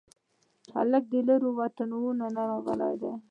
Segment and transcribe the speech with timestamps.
[0.75, 3.11] هلک د لیرو وطنونو راغلي